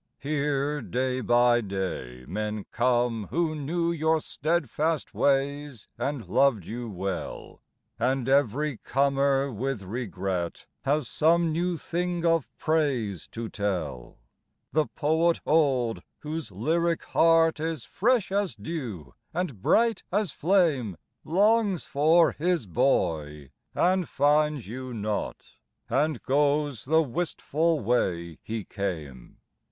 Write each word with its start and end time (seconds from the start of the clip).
Here 0.17 0.81
day 0.81 1.21
by 1.21 1.61
day 1.61 2.25
men 2.27 2.65
come 2.71 3.27
who 3.27 3.53
knew 3.53 3.91
Your 3.91 4.19
steadfast 4.19 5.13
ways 5.13 5.89
and 5.95 6.27
loved 6.27 6.65
you 6.65 6.89
well; 6.89 7.61
And 7.99 8.27
every 8.27 8.77
comer 8.77 9.51
with 9.51 9.83
regret 9.83 10.65
Has 10.85 11.07
some 11.07 11.51
new 11.51 11.77
thing 11.77 12.25
of 12.25 12.49
praise 12.57 13.27
to 13.27 13.47
tell. 13.47 14.17
The 14.71 14.87
poet 14.87 15.39
old, 15.45 16.01
whose 16.21 16.51
lyric 16.51 17.03
heart 17.03 17.59
Is 17.59 17.83
fresh 17.83 18.31
as 18.31 18.55
dew 18.55 19.13
and 19.35 19.61
bright 19.61 20.01
as 20.11 20.31
flame, 20.31 20.97
Longs 21.23 21.85
for 21.85 22.31
"his 22.31 22.65
boy," 22.65 23.51
and 23.75 24.09
finds 24.09 24.67
you 24.67 24.95
not, 24.95 25.45
And 25.91 26.23
goes 26.23 26.85
the 26.85 27.03
wistful 27.03 27.81
way 27.81 28.39
he 28.41 28.63
came. 28.65 29.37